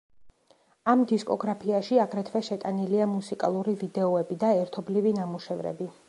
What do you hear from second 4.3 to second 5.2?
და ერთობლივი